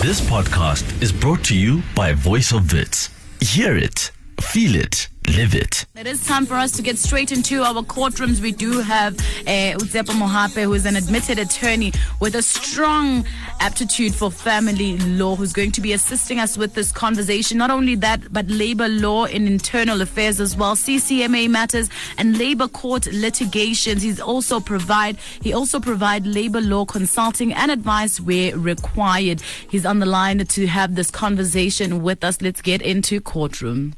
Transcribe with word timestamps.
This 0.00 0.20
podcast 0.20 1.02
is 1.02 1.10
brought 1.10 1.42
to 1.46 1.56
you 1.56 1.82
by 1.96 2.12
Voice 2.12 2.52
of 2.52 2.72
Wits. 2.72 3.10
Hear 3.40 3.76
it, 3.76 4.12
feel 4.40 4.76
it, 4.76 5.08
live 5.28 5.54
it. 5.54 5.86
It 5.96 6.06
is 6.06 6.24
time 6.26 6.46
for 6.46 6.54
us 6.54 6.72
to 6.72 6.82
get 6.82 6.98
straight 6.98 7.32
into 7.32 7.62
our 7.62 7.82
courtrooms. 7.82 8.40
We 8.40 8.52
do 8.52 8.80
have 8.80 9.18
uh, 9.18 9.76
Utsepa 9.78 10.14
Mohapi, 10.14 10.62
who 10.62 10.74
is 10.74 10.86
an 10.86 10.96
admitted 10.96 11.38
attorney 11.38 11.92
with 12.20 12.34
a 12.34 12.42
strong 12.42 13.24
aptitude 13.60 14.14
for 14.14 14.30
family 14.30 14.96
law, 14.98 15.36
who's 15.36 15.52
going 15.52 15.72
to 15.72 15.80
be 15.80 15.92
assisting 15.92 16.38
us 16.38 16.56
with 16.56 16.74
this 16.74 16.92
conversation. 16.92 17.58
Not 17.58 17.70
only 17.70 17.94
that, 17.96 18.32
but 18.32 18.48
labor 18.48 18.88
law 18.88 19.26
and 19.26 19.46
internal 19.46 20.00
affairs 20.00 20.40
as 20.40 20.56
well, 20.56 20.76
CCMA 20.76 21.48
matters 21.50 21.90
and 22.16 22.38
labor 22.38 22.68
court 22.68 23.06
litigations. 23.12 24.02
He's 24.02 24.20
also 24.20 24.60
provide 24.60 25.18
he 25.42 25.52
also 25.52 25.80
provide 25.80 26.26
labor 26.26 26.60
law 26.60 26.84
consulting 26.84 27.52
and 27.52 27.70
advice 27.70 28.20
where 28.20 28.56
required. 28.56 29.42
He's 29.70 29.84
on 29.84 29.98
the 29.98 30.06
line 30.06 30.38
to 30.38 30.66
have 30.66 30.94
this 30.94 31.10
conversation 31.10 32.02
with 32.02 32.24
us. 32.24 32.40
Let's 32.40 32.62
get 32.62 32.82
into 32.82 33.20
courtroom. 33.20 33.94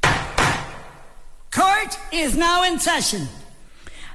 Court 1.80 1.98
is 2.12 2.36
now 2.36 2.62
in 2.64 2.78
session. 2.78 3.26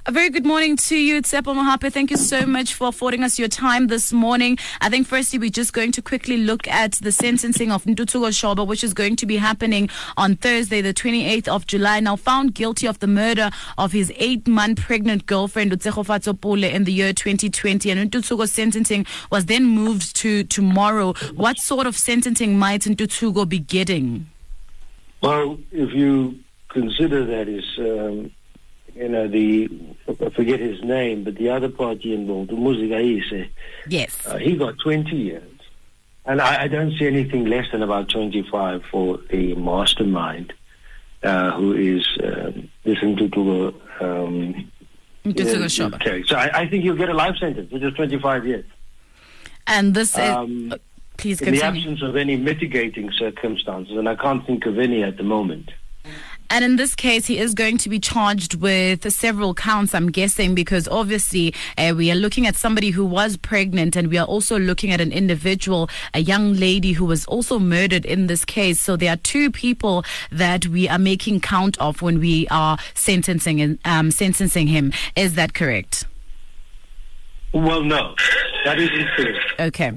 A 0.05 0.11
very 0.11 0.29
good 0.29 0.45
morning 0.45 0.77
to 0.77 0.95
you, 0.95 1.19
Tshepo 1.23 1.55
Mohapi. 1.55 1.91
Thank 1.91 2.11
you 2.11 2.17
so 2.17 2.45
much 2.45 2.75
for 2.75 2.89
affording 2.89 3.23
us 3.23 3.39
your 3.39 3.47
time 3.47 3.87
this 3.87 4.13
morning. 4.13 4.59
I 4.81 4.89
think 4.89 5.07
firstly, 5.07 5.39
we're 5.39 5.49
just 5.49 5.73
going 5.73 5.91
to 5.93 6.01
quickly 6.03 6.37
look 6.37 6.67
at 6.67 6.91
the 6.93 7.11
sentencing 7.11 7.71
of 7.71 7.83
Ntuthuko 7.85 8.29
Shoba, 8.29 8.67
which 8.67 8.83
is 8.83 8.93
going 8.93 9.15
to 9.15 9.25
be 9.25 9.37
happening 9.37 9.89
on 10.15 10.35
Thursday, 10.35 10.81
the 10.81 10.93
28th 10.93 11.47
of 11.47 11.65
July. 11.65 11.99
Now 12.01 12.17
found 12.17 12.53
guilty 12.53 12.85
of 12.85 12.99
the 12.99 13.07
murder 13.07 13.49
of 13.79 13.93
his 13.93 14.13
eight-month 14.17 14.81
pregnant 14.81 15.25
girlfriend, 15.25 15.71
Utseho 15.71 16.39
Pule, 16.39 16.65
in 16.65 16.83
the 16.83 16.93
year 16.93 17.13
2020. 17.13 17.89
And 17.89 18.11
Ntuthuko's 18.11 18.51
sentencing 18.51 19.07
was 19.31 19.45
then 19.45 19.65
moved 19.65 20.15
to 20.17 20.43
tomorrow. 20.43 21.13
What 21.33 21.57
sort 21.57 21.87
of 21.87 21.95
sentencing 21.95 22.59
might 22.59 22.81
Ntuthuko 22.81 23.49
be 23.49 23.57
getting? 23.57 24.29
Well, 25.21 25.57
if 25.71 25.91
you 25.93 26.39
consider 26.79 27.25
that 27.25 27.47
is, 27.47 27.63
um, 27.79 28.31
you 28.95 29.07
know, 29.09 29.27
the, 29.29 29.69
I 30.09 30.29
forget 30.29 30.59
his 30.59 30.83
name, 30.83 31.23
but 31.23 31.35
the 31.35 31.49
other 31.49 31.69
party 31.69 32.13
involved, 32.13 32.49
the 32.49 32.55
Muzikayise, 32.55 33.49
Yes. 33.87 34.25
uh, 34.27 34.37
he 34.37 34.57
got 34.57 34.77
20 34.79 35.15
years. 35.15 35.51
And 36.25 36.41
I, 36.41 36.63
I 36.63 36.67
don't 36.67 36.91
see 36.97 37.07
anything 37.07 37.45
less 37.45 37.71
than 37.71 37.81
about 37.81 38.09
25 38.09 38.83
for 38.91 39.19
the 39.29 39.55
mastermind, 39.55 40.53
uh, 41.23 41.51
who 41.51 41.73
is 41.73 42.05
um, 42.21 42.69
listen 42.83 43.15
to, 43.17 43.29
to 43.29 43.41
um, 44.01 44.71
yeah, 45.23 45.87
Okay, 45.95 46.23
so 46.27 46.35
I, 46.35 46.61
I 46.61 46.69
think 46.69 46.83
you'll 46.83 46.97
get 46.97 47.09
a 47.09 47.13
life 47.13 47.37
sentence, 47.37 47.71
which 47.71 47.81
is 47.83 47.93
25 47.93 48.45
years. 48.45 48.65
And 49.65 49.93
this 49.95 50.11
is. 50.11 50.19
Um, 50.19 50.73
uh, 50.73 50.77
please 51.17 51.41
in 51.41 51.53
the 51.53 51.63
absence 51.63 52.01
of 52.01 52.15
any 52.15 52.35
mitigating 52.35 53.09
circumstances, 53.11 53.95
and 53.97 54.07
I 54.09 54.15
can't 54.15 54.45
think 54.45 54.65
of 54.65 54.77
any 54.77 55.01
at 55.03 55.15
the 55.17 55.23
moment. 55.23 55.71
And 56.49 56.63
in 56.63 56.75
this 56.75 56.95
case, 56.95 57.25
he 57.25 57.37
is 57.37 57.53
going 57.53 57.77
to 57.79 57.89
be 57.89 57.99
charged 57.99 58.55
with 58.55 59.11
several 59.11 59.53
counts, 59.53 59.93
I'm 59.95 60.11
guessing, 60.11 60.55
because 60.55 60.87
obviously 60.87 61.53
uh, 61.77 61.93
we 61.97 62.11
are 62.11 62.15
looking 62.15 62.45
at 62.45 62.55
somebody 62.55 62.91
who 62.91 63.05
was 63.05 63.35
pregnant 63.35 63.95
and 63.95 64.09
we 64.09 64.17
are 64.17 64.25
also 64.25 64.57
looking 64.59 64.91
at 64.91 65.01
an 65.01 65.11
individual, 65.11 65.89
a 66.13 66.19
young 66.19 66.53
lady 66.53 66.93
who 66.93 67.05
was 67.05 67.25
also 67.25 67.59
murdered 67.59 68.05
in 68.05 68.27
this 68.27 68.45
case. 68.45 68.79
So 68.79 68.95
there 68.95 69.11
are 69.11 69.17
two 69.17 69.51
people 69.51 70.05
that 70.31 70.67
we 70.67 70.87
are 70.87 70.99
making 70.99 71.41
count 71.41 71.77
of 71.79 72.01
when 72.01 72.19
we 72.19 72.47
are 72.49 72.77
sentencing, 72.93 73.59
and, 73.59 73.79
um, 73.83 74.11
sentencing 74.11 74.67
him. 74.67 74.93
Is 75.15 75.33
that 75.35 75.53
correct? 75.53 76.05
Well, 77.53 77.83
no, 77.83 78.15
that 78.65 78.79
isn't 78.79 79.07
true. 79.15 79.35
Okay. 79.59 79.93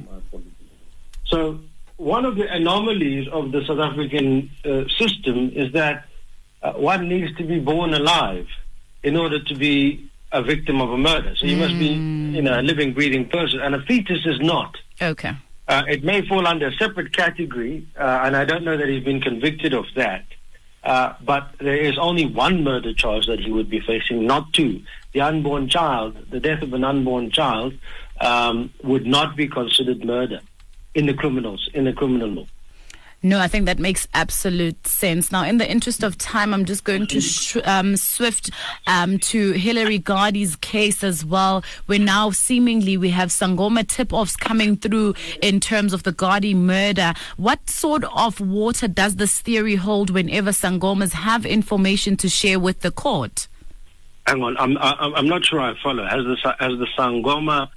So 1.26 1.60
one 1.96 2.24
of 2.24 2.36
the 2.36 2.50
anomalies 2.50 3.28
of 3.28 3.52
the 3.52 3.64
South 3.66 3.80
African 3.80 4.50
uh, 4.64 4.84
system 4.98 5.50
is 5.54 5.72
that 5.72 6.07
uh, 6.62 6.72
one 6.72 7.08
needs 7.08 7.36
to 7.36 7.44
be 7.44 7.58
born 7.58 7.94
alive 7.94 8.46
in 9.02 9.16
order 9.16 9.42
to 9.42 9.54
be 9.54 10.08
a 10.32 10.42
victim 10.42 10.80
of 10.80 10.90
a 10.90 10.98
murder. 10.98 11.34
So 11.36 11.46
you 11.46 11.56
must 11.56 11.78
be, 11.78 11.86
you 11.86 12.42
know, 12.42 12.60
a 12.60 12.62
living, 12.62 12.92
breathing 12.92 13.28
person, 13.28 13.60
and 13.60 13.74
a 13.74 13.82
fetus 13.82 14.26
is 14.26 14.40
not. 14.40 14.76
Okay. 15.00 15.32
Uh, 15.66 15.82
it 15.88 16.02
may 16.02 16.26
fall 16.26 16.46
under 16.46 16.68
a 16.68 16.72
separate 16.74 17.14
category, 17.14 17.86
uh, 17.96 18.22
and 18.24 18.36
I 18.36 18.44
don't 18.44 18.64
know 18.64 18.76
that 18.76 18.88
he's 18.88 19.04
been 19.04 19.20
convicted 19.20 19.74
of 19.74 19.86
that. 19.96 20.24
Uh, 20.82 21.14
but 21.24 21.50
there 21.58 21.76
is 21.76 21.98
only 21.98 22.24
one 22.24 22.64
murder 22.64 22.94
charge 22.94 23.26
that 23.26 23.40
he 23.40 23.50
would 23.50 23.68
be 23.68 23.80
facing, 23.80 24.26
not 24.26 24.52
two. 24.52 24.82
The 25.12 25.20
unborn 25.20 25.68
child, 25.68 26.16
the 26.30 26.40
death 26.40 26.62
of 26.62 26.72
an 26.72 26.84
unborn 26.84 27.30
child, 27.30 27.74
um, 28.20 28.72
would 28.82 29.06
not 29.06 29.36
be 29.36 29.48
considered 29.48 30.04
murder 30.04 30.40
in 30.94 31.06
the 31.06 31.14
criminals 31.14 31.68
in 31.74 31.84
the 31.84 31.92
criminal 31.92 32.28
law. 32.28 32.46
No, 33.20 33.40
I 33.40 33.48
think 33.48 33.66
that 33.66 33.80
makes 33.80 34.06
absolute 34.14 34.86
sense. 34.86 35.32
Now, 35.32 35.44
in 35.44 35.58
the 35.58 35.68
interest 35.68 36.04
of 36.04 36.16
time, 36.18 36.54
I'm 36.54 36.64
just 36.64 36.84
going 36.84 37.08
to 37.08 37.20
sh- 37.20 37.56
um, 37.64 37.96
swift 37.96 38.50
um, 38.86 39.18
to 39.18 39.52
Hillary 39.52 39.98
Gardee's 39.98 40.54
case 40.54 41.02
as 41.02 41.24
well, 41.24 41.64
where 41.86 41.98
now 41.98 42.30
seemingly 42.30 42.96
we 42.96 43.10
have 43.10 43.30
Sangoma 43.30 43.88
tip-offs 43.88 44.36
coming 44.36 44.76
through 44.76 45.14
in 45.42 45.58
terms 45.58 45.92
of 45.92 46.04
the 46.04 46.12
Gardy 46.12 46.54
murder. 46.54 47.12
What 47.36 47.68
sort 47.68 48.04
of 48.04 48.40
water 48.40 48.86
does 48.86 49.16
this 49.16 49.40
theory 49.40 49.74
hold 49.74 50.10
whenever 50.10 50.50
Sangomas 50.50 51.12
have 51.12 51.44
information 51.44 52.16
to 52.18 52.28
share 52.28 52.60
with 52.60 52.80
the 52.80 52.92
court? 52.92 53.48
Hang 54.28 54.44
on, 54.44 54.56
I'm 54.58 54.78
I'm, 54.78 55.14
I'm 55.14 55.26
not 55.26 55.44
sure 55.44 55.58
I 55.58 55.74
follow. 55.82 56.04
Has 56.04 56.22
the 56.22 56.36
has 56.60 56.78
the 56.78 56.86
Sangoma 56.96 57.68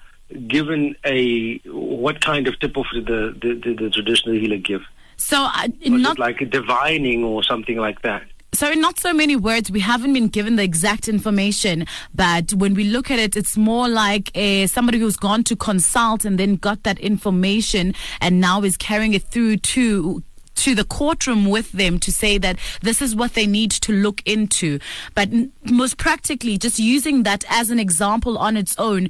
given 0.48 0.96
a 1.06 1.58
what 1.66 2.22
kind 2.22 2.48
of 2.48 2.60
tip 2.60 2.78
off 2.78 2.88
did 2.94 3.06
the, 3.06 3.36
the, 3.42 3.54
the, 3.54 3.84
the 3.84 3.90
traditional 3.90 4.36
healer 4.36 4.58
give? 4.58 4.82
So, 5.18 5.38
uh, 5.38 5.68
Was 5.82 6.02
not 6.02 6.18
it 6.18 6.20
like 6.20 6.42
a 6.42 6.46
divining 6.46 7.24
or 7.24 7.44
something 7.44 7.78
like 7.78 8.02
that? 8.02 8.24
So, 8.54 8.70
in 8.70 8.82
not 8.82 9.00
so 9.00 9.14
many 9.14 9.36
words, 9.36 9.72
we 9.72 9.80
haven't 9.80 10.14
been 10.14 10.28
given 10.28 10.58
the 10.58 10.64
exact 10.64 11.08
information, 11.08 11.86
but 12.14 12.52
when 12.54 12.74
we 12.74 12.84
look 12.84 13.10
at 13.10 13.18
it, 13.18 13.38
it's 13.38 13.56
more 13.56 13.88
like 13.88 14.30
a, 14.36 14.68
somebody 14.68 15.00
who's 15.00 15.16
gone 15.16 15.44
to 15.46 15.56
consult 15.56 16.26
and 16.26 16.38
then 16.38 16.56
got 16.56 16.84
that 16.84 17.00
information 17.00 17.94
and 18.20 18.42
now 18.42 18.62
is 18.64 18.76
carrying 18.76 19.14
it 19.14 19.24
through 19.24 19.58
to 19.58 20.24
to 20.56 20.76
the 20.76 20.84
courtroom 20.84 21.50
with 21.50 21.72
them 21.72 21.98
to 21.98 22.12
say 22.12 22.38
that 22.38 22.60
this 22.82 23.02
is 23.02 23.16
what 23.16 23.34
they 23.34 23.48
need 23.48 23.72
to 23.72 23.92
look 23.92 24.22
into. 24.26 24.80
But 25.16 25.30
most 25.66 25.98
practically, 25.98 26.58
just 26.58 26.78
using 26.78 27.24
that 27.24 27.44
as 27.50 27.72
an 27.72 27.80
example 27.80 28.38
on 28.38 28.58
its 28.58 28.76
own, 28.78 29.08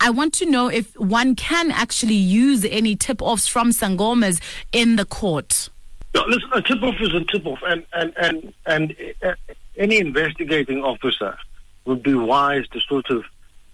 I 0.00 0.08
want 0.10 0.32
to 0.34 0.46
know 0.46 0.68
if 0.68 0.98
one 0.98 1.36
can 1.36 1.70
actually 1.70 2.14
use 2.14 2.64
any 2.64 2.96
tip 2.96 3.20
offs 3.20 3.46
from 3.46 3.70
Sangomas 3.70 4.40
in 4.72 4.96
the 4.96 5.04
court. 5.04 5.68
No, 6.14 6.24
listen, 6.26 6.50
a 6.52 6.62
tip 6.62 6.82
off 6.82 6.94
is 7.00 7.14
a 7.14 7.22
tip 7.24 7.46
off, 7.46 7.60
and 7.66 7.84
and 7.92 8.12
and 8.16 8.54
and 8.66 8.96
uh, 9.22 9.34
any 9.76 9.98
investigating 9.98 10.82
officer 10.82 11.36
would 11.84 12.02
be 12.02 12.14
wise 12.14 12.66
to 12.68 12.80
sort 12.80 13.10
of 13.10 13.24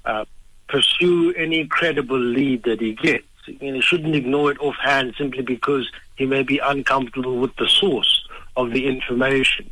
uh, 0.05 0.25
pursue 0.69 1.33
any 1.35 1.67
credible 1.67 2.19
lead 2.19 2.65
that 2.65 2.81
he 2.81 2.95
gets. 2.95 3.25
You 3.47 3.71
know, 3.71 3.75
he 3.75 3.81
shouldn't 3.81 4.15
ignore 4.15 4.51
it 4.51 4.59
offhand 4.59 5.15
simply 5.17 5.43
because 5.43 5.91
he 6.17 6.27
may 6.27 6.43
be 6.43 6.59
uncomfortable 6.59 7.39
with 7.39 7.55
the 7.57 7.69
source 7.69 8.29
of 8.57 8.73
the 8.73 8.87
information. 8.87 9.71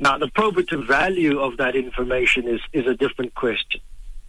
Now, 0.00 0.18
the 0.18 0.28
probative 0.28 0.86
value 0.86 1.38
of 1.38 1.58
that 1.58 1.76
information 1.76 2.48
is 2.48 2.60
is 2.72 2.86
a 2.86 2.94
different 2.94 3.34
question. 3.34 3.80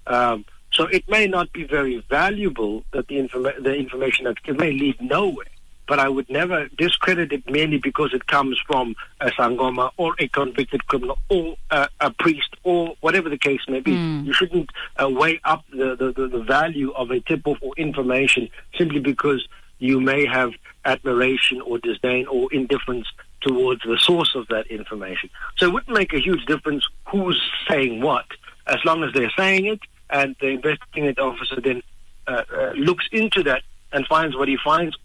Um, 0.05 0.45
so 0.73 0.85
it 0.85 1.07
may 1.09 1.27
not 1.27 1.51
be 1.51 1.63
very 1.63 2.03
valuable 2.09 2.83
that 2.93 3.07
the, 3.07 3.15
informa- 3.17 3.61
the 3.61 3.75
information 3.75 4.25
that 4.25 4.37
it 4.45 4.57
may 4.57 4.71
lead 4.71 5.01
nowhere. 5.01 5.47
But 5.87 5.99
I 5.99 6.07
would 6.07 6.29
never 6.29 6.69
discredit 6.77 7.33
it 7.33 7.49
merely 7.49 7.77
because 7.77 8.13
it 8.13 8.27
comes 8.27 8.57
from 8.65 8.95
a 9.19 9.29
sangoma 9.31 9.91
or 9.97 10.15
a 10.19 10.29
convicted 10.29 10.87
criminal 10.87 11.17
or 11.27 11.57
a, 11.69 11.89
a 11.99 12.11
priest 12.11 12.55
or 12.63 12.95
whatever 13.01 13.27
the 13.27 13.37
case 13.37 13.59
may 13.67 13.81
be. 13.81 13.91
You 14.23 14.31
shouldn't 14.31 14.69
uh, 15.01 15.09
weigh 15.09 15.41
up 15.43 15.65
the, 15.71 15.95
the, 15.95 16.13
the, 16.13 16.27
the 16.29 16.43
value 16.43 16.91
of 16.93 17.11
a 17.11 17.19
tip-off 17.19 17.57
or 17.61 17.73
information 17.75 18.47
simply 18.77 18.99
because 18.99 19.45
you 19.79 19.99
may 19.99 20.25
have 20.25 20.53
admiration 20.85 21.59
or 21.59 21.79
disdain 21.79 22.25
or 22.27 22.47
indifference 22.53 23.07
towards 23.41 23.81
the 23.81 23.97
source 23.97 24.33
of 24.35 24.47
that 24.47 24.67
information. 24.67 25.29
So 25.57 25.65
it 25.65 25.73
wouldn't 25.73 25.97
make 25.97 26.13
a 26.13 26.19
huge 26.19 26.45
difference 26.45 26.87
who's 27.09 27.41
saying 27.67 27.99
what, 28.01 28.25
as 28.67 28.77
long 28.85 29.03
as 29.03 29.11
they're 29.13 29.33
saying 29.35 29.65
it 29.65 29.79
and 30.11 30.35
the 30.39 30.47
investigating 30.47 31.17
officer 31.17 31.59
then 31.61 31.81
uh, 32.27 32.43
uh, 32.55 32.71
looks 32.75 33.07
into 33.11 33.43
that 33.43 33.63
and 33.93 34.05
finds 34.07 34.35
what 34.35 34.47
he 34.47 34.57
finds 34.63 34.95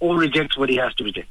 or 0.00 0.16
rejects 0.16 0.56
what 0.56 0.68
he 0.68 0.76
has 0.76 0.94
to 0.94 1.04
reject. 1.04 1.28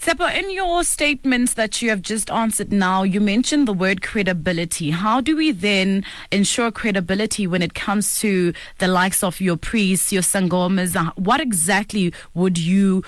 Tshepo, 0.00 0.32
in 0.32 0.48
your 0.52 0.84
statements 0.84 1.54
that 1.54 1.82
you 1.82 1.90
have 1.90 2.02
just 2.02 2.30
answered 2.30 2.72
now, 2.72 3.02
you 3.02 3.20
mentioned 3.20 3.66
the 3.66 3.72
word 3.72 4.00
credibility. 4.00 4.90
How 4.90 5.20
do 5.20 5.36
we 5.36 5.50
then 5.50 6.04
ensure 6.30 6.70
credibility 6.70 7.48
when 7.48 7.62
it 7.62 7.74
comes 7.74 8.20
to 8.20 8.52
the 8.78 8.86
likes 8.86 9.24
of 9.24 9.40
your 9.40 9.56
priests, 9.56 10.12
your 10.12 10.22
sangomas? 10.22 10.94
What 11.16 11.40
exactly 11.40 12.14
would 12.32 12.58
you 12.58 13.02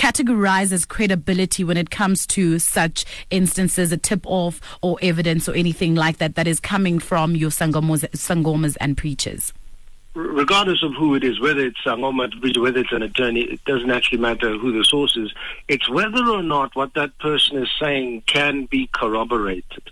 categorize 0.00 0.72
as 0.72 0.86
credibility 0.86 1.62
when 1.62 1.76
it 1.76 1.90
comes 1.90 2.26
to 2.26 2.58
such 2.58 3.04
instances, 3.28 3.92
a 3.92 3.98
tip 3.98 4.22
off 4.24 4.58
or 4.80 4.96
evidence 5.02 5.46
or 5.46 5.54
anything 5.54 5.94
like 5.94 6.16
that 6.16 6.36
that 6.36 6.48
is 6.48 6.58
coming 6.58 6.98
from 6.98 7.36
your 7.36 7.50
sangomas, 7.50 8.08
sangomas 8.12 8.78
and 8.80 8.96
preachers? 8.96 9.52
regardless 10.12 10.82
of 10.82 10.92
who 10.94 11.14
it 11.14 11.22
is, 11.22 11.38
whether 11.38 11.60
it's 11.60 11.78
Sangoma, 11.86 12.28
whether 12.58 12.80
it's 12.80 12.90
an 12.90 13.02
attorney, 13.02 13.42
it 13.42 13.64
doesn't 13.64 13.92
actually 13.92 14.18
matter 14.18 14.58
who 14.58 14.76
the 14.76 14.84
source 14.84 15.16
is. 15.16 15.32
It's 15.68 15.88
whether 15.88 16.26
or 16.28 16.42
not 16.42 16.74
what 16.74 16.94
that 16.94 17.16
person 17.18 17.58
is 17.58 17.68
saying 17.80 18.24
can 18.26 18.64
be 18.64 18.90
corroborated, 18.92 19.90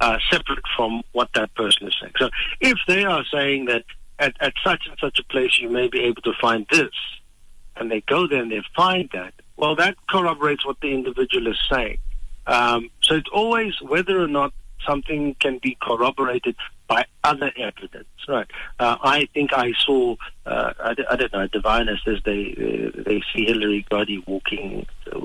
uh, 0.00 0.18
separate 0.30 0.64
from 0.76 1.02
what 1.12 1.30
that 1.34 1.54
person 1.54 1.88
is 1.88 1.94
saying. 1.98 2.12
So 2.18 2.28
if 2.60 2.76
they 2.86 3.04
are 3.04 3.24
saying 3.32 3.64
that 3.66 3.84
at, 4.18 4.34
at 4.40 4.52
such 4.62 4.82
and 4.86 4.98
such 5.00 5.18
a 5.18 5.24
place 5.24 5.58
you 5.58 5.70
may 5.70 5.88
be 5.88 6.00
able 6.00 6.20
to 6.22 6.34
find 6.38 6.66
this, 6.70 6.92
and 7.80 7.90
they 7.90 8.00
go 8.02 8.26
there 8.26 8.42
and 8.42 8.50
they 8.50 8.62
find 8.74 9.08
that, 9.12 9.34
well, 9.56 9.76
that 9.76 9.96
corroborates 10.08 10.64
what 10.66 10.80
the 10.80 10.92
individual 10.92 11.46
is 11.48 11.58
saying. 11.70 11.98
Um, 12.46 12.90
so 13.02 13.14
it's 13.14 13.28
always 13.32 13.80
whether 13.82 14.20
or 14.20 14.28
not 14.28 14.52
something 14.86 15.34
can 15.40 15.58
be 15.58 15.76
corroborated 15.80 16.56
by 16.88 17.04
other 17.22 17.52
evidence. 17.56 18.08
Right. 18.26 18.46
Uh, 18.78 18.96
I 19.02 19.28
think 19.32 19.52
I 19.52 19.72
saw, 19.86 20.16
uh, 20.44 20.72
I, 20.80 20.96
I, 21.10 21.16
don't 21.16 21.32
know, 21.32 21.40
a 21.40 21.48
diviner 21.48 21.96
says 22.04 22.18
they 22.24 22.54
uh, 22.58 23.02
they 23.04 23.22
see 23.32 23.46
Hillary 23.46 23.86
Gardee 23.90 24.26
walking 24.26 24.86
uh, 25.06 25.18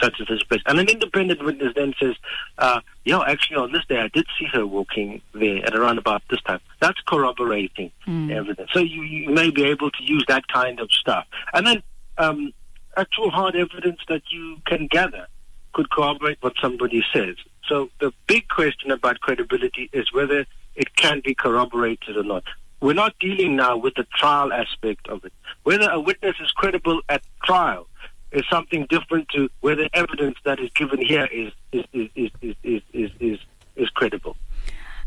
such 0.00 0.18
and 0.18 0.28
such 0.28 0.48
place. 0.48 0.62
And 0.66 0.78
an 0.78 0.88
independent 0.88 1.44
witness 1.44 1.72
then 1.74 1.94
says, 2.00 2.14
uh, 2.58 2.80
yeah, 3.04 3.20
actually 3.26 3.56
on 3.56 3.72
this 3.72 3.84
day 3.86 3.98
I 3.98 4.08
did 4.08 4.26
see 4.38 4.46
her 4.52 4.66
walking 4.66 5.22
there 5.32 5.64
at 5.64 5.74
around 5.74 5.98
about 5.98 6.22
this 6.30 6.40
time. 6.42 6.60
That's 6.80 7.00
corroborating 7.06 7.90
mm. 8.06 8.30
evidence. 8.30 8.70
So 8.72 8.80
you, 8.80 9.02
you 9.02 9.30
may 9.30 9.50
be 9.50 9.64
able 9.64 9.90
to 9.90 10.02
use 10.04 10.24
that 10.28 10.46
kind 10.48 10.78
of 10.80 10.90
stuff. 10.92 11.26
And 11.52 11.66
then 11.66 11.82
um, 12.18 12.52
actual 12.96 13.30
hard 13.30 13.56
evidence 13.56 14.00
that 14.08 14.22
you 14.30 14.58
can 14.66 14.86
gather 14.88 15.26
could 15.72 15.90
corroborate 15.90 16.38
what 16.40 16.54
somebody 16.60 17.04
says. 17.12 17.36
So 17.68 17.90
the 18.00 18.12
big 18.26 18.48
question 18.48 18.90
about 18.90 19.20
credibility 19.20 19.90
is 19.92 20.12
whether 20.12 20.46
it 20.76 20.94
can 20.96 21.20
be 21.24 21.34
corroborated 21.34 22.16
or 22.16 22.22
not. 22.22 22.44
We're 22.80 22.92
not 22.92 23.18
dealing 23.18 23.56
now 23.56 23.76
with 23.76 23.94
the 23.94 24.06
trial 24.14 24.52
aspect 24.52 25.08
of 25.08 25.24
it. 25.24 25.32
Whether 25.62 25.90
a 25.90 25.98
witness 25.98 26.36
is 26.40 26.50
credible 26.52 27.00
at 27.08 27.22
trial 27.42 27.88
is 28.32 28.42
something 28.50 28.86
different 28.90 29.28
to 29.30 29.48
whether 29.60 29.88
evidence 29.94 30.36
that 30.44 30.60
is 30.60 30.70
given 30.74 31.00
here 31.00 31.26
is 31.26 31.52
is 31.72 31.84
is 31.92 32.10
is 32.14 32.30
is 32.62 32.82
is, 32.92 33.10
is, 33.18 33.38
is 33.76 33.88
credible. 33.90 34.36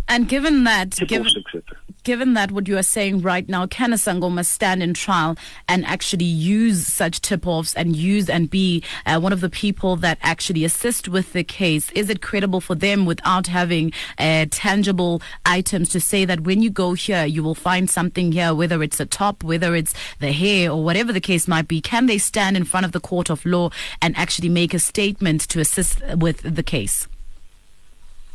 And 0.09 0.27
given 0.27 0.63
that, 0.63 0.97
given, 1.07 1.27
given 2.03 2.33
that 2.33 2.51
what 2.51 2.67
you 2.67 2.79
are 2.79 2.83
saying 2.83 3.21
right 3.21 3.47
now, 3.47 3.67
can 3.67 3.93
a 3.93 3.95
Sangoma 3.95 4.43
stand 4.43 4.81
in 4.81 4.95
trial 4.95 5.37
and 5.67 5.85
actually 5.85 6.25
use 6.25 6.87
such 6.87 7.21
tip-offs 7.21 7.75
and 7.75 7.95
use 7.95 8.27
and 8.27 8.49
be 8.49 8.83
uh, 9.05 9.19
one 9.19 9.31
of 9.31 9.41
the 9.41 9.51
people 9.51 9.95
that 9.97 10.17
actually 10.23 10.65
assist 10.65 11.07
with 11.07 11.33
the 11.33 11.43
case? 11.43 11.91
Is 11.91 12.09
it 12.09 12.23
credible 12.23 12.59
for 12.59 12.73
them 12.73 13.05
without 13.05 13.45
having 13.45 13.93
uh, 14.17 14.47
tangible 14.49 15.21
items 15.45 15.89
to 15.89 16.01
say 16.01 16.25
that 16.25 16.41
when 16.41 16.63
you 16.63 16.71
go 16.71 16.93
here, 16.93 17.25
you 17.25 17.43
will 17.43 17.53
find 17.53 17.87
something 17.87 18.31
here, 18.31 18.55
whether 18.55 18.81
it's 18.81 18.99
a 18.99 19.05
top, 19.05 19.43
whether 19.43 19.75
it's 19.75 19.93
the 20.19 20.31
hair, 20.31 20.71
or 20.71 20.83
whatever 20.83 21.13
the 21.13 21.21
case 21.21 21.47
might 21.47 21.67
be? 21.67 21.81
Can 21.81 22.07
they 22.07 22.17
stand 22.17 22.57
in 22.57 22.65
front 22.65 22.87
of 22.87 22.93
the 22.93 22.99
court 22.99 23.29
of 23.29 23.45
law 23.45 23.69
and 24.01 24.17
actually 24.17 24.49
make 24.49 24.73
a 24.73 24.79
statement 24.79 25.41
to 25.49 25.59
assist 25.59 26.01
with 26.15 26.41
the 26.41 26.63
case? 26.63 27.07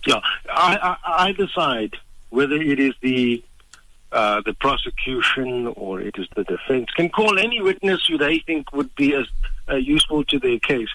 Yeah, 0.07 0.21
I, 0.49 0.97
I, 1.05 1.29
either 1.29 1.49
side, 1.49 1.97
whether 2.31 2.57
it 2.57 2.79
is 2.79 2.95
the 3.01 3.43
uh, 4.13 4.43
the 4.43 4.55
prosecution 4.55 5.67
or 5.69 6.01
it 6.01 6.17
is 6.19 6.29
the 6.37 6.45
defense, 6.45 6.89
can 6.95 7.09
call 7.09 7.39
any 7.39 7.61
witness 7.61 8.07
who 8.07 8.17
they 8.17 8.39
think 8.39 8.73
would 8.73 8.95
be 8.95 9.15
as 9.15 9.27
uh, 9.69 9.75
useful 9.75 10.25
to 10.25 10.39
their 10.39 10.59
case. 10.59 10.89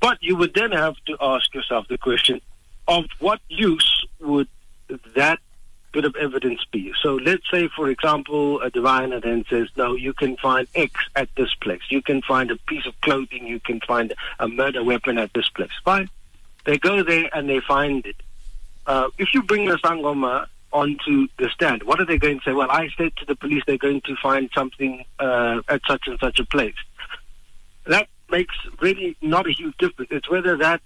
But 0.00 0.18
you 0.20 0.36
would 0.36 0.52
then 0.54 0.72
have 0.72 0.96
to 1.06 1.16
ask 1.20 1.54
yourself 1.54 1.86
the 1.88 1.98
question 1.98 2.40
of 2.88 3.04
what 3.20 3.40
use 3.48 4.04
would 4.20 4.48
that 5.14 5.38
bit 5.94 6.04
of 6.04 6.14
evidence 6.16 6.60
be? 6.70 6.92
So 7.02 7.14
let's 7.14 7.48
say, 7.50 7.68
for 7.68 7.88
example, 7.88 8.60
a 8.60 8.68
diviner 8.68 9.20
then 9.20 9.44
says, 9.48 9.68
no, 9.76 9.94
you 9.94 10.12
can 10.12 10.36
find 10.36 10.66
X 10.74 10.92
at 11.14 11.28
this 11.36 11.54
place. 11.54 11.80
You 11.88 12.02
can 12.02 12.20
find 12.20 12.50
a 12.50 12.56
piece 12.56 12.84
of 12.84 13.00
clothing. 13.00 13.46
You 13.46 13.60
can 13.60 13.80
find 13.80 14.12
a 14.40 14.48
murder 14.48 14.82
weapon 14.82 15.16
at 15.16 15.32
this 15.32 15.48
place. 15.48 15.70
Fine. 15.84 16.10
They 16.64 16.78
go 16.78 17.02
there 17.02 17.28
and 17.34 17.48
they 17.48 17.60
find 17.60 18.04
it. 18.06 18.16
Uh, 18.86 19.08
if 19.18 19.32
you 19.34 19.42
bring 19.42 19.68
a 19.70 19.76
Sangoma 19.76 20.46
onto 20.72 21.28
the 21.38 21.48
stand, 21.50 21.82
what 21.84 22.00
are 22.00 22.04
they 22.04 22.18
going 22.18 22.38
to 22.40 22.44
say? 22.44 22.52
Well, 22.52 22.70
I 22.70 22.88
said 22.96 23.16
to 23.16 23.24
the 23.26 23.36
police 23.36 23.62
they're 23.66 23.78
going 23.78 24.00
to 24.02 24.16
find 24.22 24.50
something 24.54 25.04
uh, 25.18 25.60
at 25.68 25.82
such 25.86 26.02
and 26.06 26.18
such 26.18 26.38
a 26.38 26.44
place. 26.44 26.74
That 27.86 28.08
makes 28.30 28.54
really 28.80 29.16
not 29.20 29.46
a 29.46 29.52
huge 29.52 29.76
difference. 29.78 30.10
It's 30.10 30.28
whether 30.28 30.56
that 30.56 30.80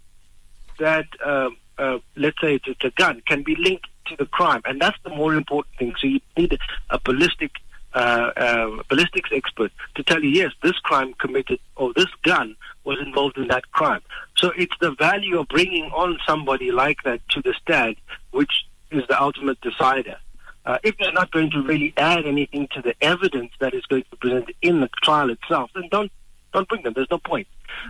that 0.79 1.07
uh, 1.25 1.51
uh, 1.79 1.99
let's 2.17 2.41
say 2.41 2.57
it's, 2.57 2.69
it's 2.69 2.85
a 2.85 2.91
gun 2.91 3.23
can 3.27 3.43
be 3.43 3.55
linked 3.57 3.87
to 4.07 4.17
the 4.17 4.27
crime, 4.27 4.63
and 4.65 4.81
that's 4.81 4.99
the 5.05 5.11
more 5.11 5.35
important 5.35 5.77
thing. 5.79 5.95
So 6.01 6.07
you 6.07 6.21
need 6.37 6.59
a 6.91 7.01
ballistic 7.01 7.53
uh, 7.95 8.31
uh, 8.37 8.83
ballistics 8.89 9.31
expert 9.33 9.73
to 9.95 10.03
tell 10.03 10.23
you, 10.23 10.31
yes, 10.31 10.53
this 10.63 10.79
crime 10.79 11.15
committed 11.15 11.59
or 11.77 11.93
this 11.95 12.07
gun 12.23 12.55
was 12.85 12.99
involved 13.01 13.39
in 13.39 13.49
that 13.49 13.71
crime. 13.73 14.03
So 14.39 14.53
it's 14.57 14.75
the 14.81 14.93
value 14.93 15.41
of 15.41 15.49
bringing 15.49 15.91
on 15.91 16.19
somebody 16.25 16.71
like 16.71 17.03
that 17.03 17.21
to 17.31 17.43
the 17.43 17.55
stand, 17.61 17.97
which 18.31 18.65
is 18.93 19.03
the 19.09 19.21
ultimate 19.21 19.61
decider. 19.61 20.17
Uh, 20.65 20.79
if 20.85 20.97
they're 20.99 21.13
not 21.13 21.31
going 21.33 21.51
to 21.51 21.63
really 21.63 21.93
add 21.97 22.25
anything 22.25 22.69
to 22.73 22.81
the 22.81 22.95
evidence 23.03 23.53
that 23.59 23.75
is 23.75 23.85
going 23.87 24.05
to 24.05 24.11
be 24.11 24.17
presented 24.19 24.55
in 24.63 24.81
the 24.81 24.89
trial 25.03 25.31
itself, 25.31 25.71
then 25.75 25.89
don't 25.91 26.13
don't 26.53 26.69
bring 26.69 26.83
them. 26.83 26.93
There's 26.95 27.11
no 27.11 27.19
point. 27.19 27.47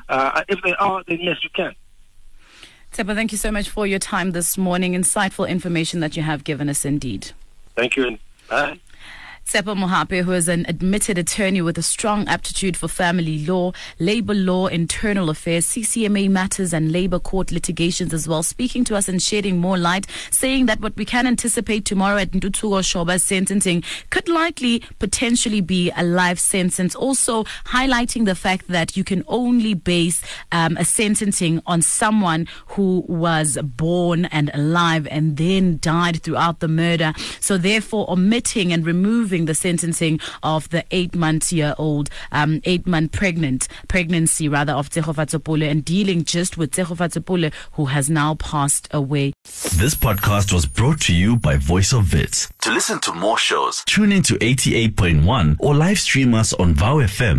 Uh, 0.09 0.43
if 0.49 0.61
they 0.63 0.75
are, 0.75 1.05
then 1.07 1.19
yes, 1.21 1.37
you 1.45 1.51
can. 1.51 1.75
Tshepo, 2.93 3.15
thank 3.15 3.31
you 3.31 3.39
so 3.39 3.53
much 3.53 3.69
for 3.69 3.87
your 3.87 3.99
time 3.99 4.33
this 4.33 4.57
morning. 4.57 4.95
Insightful 4.95 5.49
information 5.49 6.01
that 6.01 6.17
you 6.17 6.23
have 6.23 6.45
given 6.45 6.69
us 6.69 6.85
indeed. 6.85 7.33
Thank 7.77 7.97
you 7.97 8.07
and 8.07 8.19
bye. 8.49 8.81
Tshepo 9.49 9.75
Mohapi, 9.75 10.23
who 10.23 10.33
is 10.33 10.47
an 10.47 10.67
admitted 10.69 11.17
attorney 11.17 11.63
with 11.63 11.79
a 11.79 11.83
strong 11.83 12.29
aptitude 12.29 12.77
for 12.77 12.87
family 12.87 13.47
law, 13.47 13.73
labor 13.99 14.35
law, 14.35 14.67
internal 14.67 15.31
affairs, 15.31 15.65
CCMA 15.69 16.29
matters, 16.29 16.75
and 16.75 16.93
labor 16.93 17.19
court 17.19 17.51
litigations 17.51 18.13
as 18.13 18.29
well, 18.29 18.43
speaking 18.43 18.85
to 18.85 18.95
us 18.95 19.09
and 19.09 19.23
shedding 19.23 19.57
more 19.57 19.79
light, 19.79 20.07
saying 20.31 20.67
that 20.67 20.83
what 20.83 20.95
we 20.97 21.07
can 21.07 21.27
anticipate 21.27 21.87
tomorrow 21.87 22.19
at 22.19 22.33
Ntuthuko 22.33 22.83
Shoba's 22.83 23.25
sentencing 23.25 23.83
could 24.11 24.29
likely 24.29 24.83
potentially 24.99 25.63
be 25.63 25.91
a 25.97 26.05
life 26.05 26.39
sentence. 26.39 26.95
Also, 26.95 27.45
highlighting 27.65 28.27
the 28.27 28.35
fact 28.35 28.69
that 28.69 28.99
you 28.99 29.03
can 29.03 29.25
only 29.29 29.73
base 29.73 30.23
um, 30.53 30.77
a 30.77 30.85
sentencing 30.85 31.63
on 31.65 31.81
someone 31.81 32.47
who 32.67 33.03
was 33.09 33.57
born 33.63 34.27
and 34.27 34.51
alive 34.53 35.09
and 35.11 35.39
then 35.39 35.79
died 35.81 36.23
throughout 36.23 36.61
the 36.61 36.69
murder. 36.69 37.15
So, 37.41 37.57
therefore, 37.57 38.05
omitting 38.11 38.75
and 38.75 38.85
removing 38.85 39.38
the 39.47 39.55
sentencing 39.55 40.21
of 40.43 40.69
the 40.71 40.85
eight 40.91 41.15
month 41.15 41.53
year 41.53 41.75
old, 41.79 42.11
um, 42.33 42.61
eight 42.65 42.87
month 42.87 43.13
pregnant 43.13 43.69
pregnancy 43.89 44.49
rather 44.49 44.73
of 44.73 44.91
Tshegofatso 44.91 45.43
Pule 45.43 45.63
and 45.65 45.85
dealing 45.85 46.25
just 46.25 46.57
with 46.57 46.73
Tshegofatso 46.73 47.25
Pule 47.25 47.51
who 47.73 47.87
has 47.87 48.09
now 48.11 48.35
passed 48.35 48.89
away. 48.91 49.33
This 49.45 49.95
podcast 49.95 50.53
was 50.53 50.67
brought 50.67 51.01
to 51.03 51.15
you 51.15 51.37
by 51.37 51.57
Voice 51.57 51.93
of 51.93 52.13
Wits. 52.13 52.49
To 52.63 52.73
listen 52.73 53.01
to 53.01 53.13
more 53.13 53.39
shows, 53.39 53.83
tune 53.87 54.13
in 54.13 54.23
to 54.25 54.35
88.1 54.35 55.57
or 55.59 55.75
live 55.75 55.99
stream 55.99 56.35
us 56.35 56.53
on 56.55 56.75
vowfm.co.za. 56.75 57.39